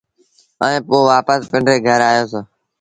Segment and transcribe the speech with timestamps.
[0.63, 2.33] ائيٚݩ پو وآپس پنڊري گھر آيوس۔